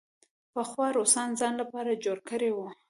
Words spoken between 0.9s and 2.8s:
روسانو د ځان لپاره جوړ کړی وو.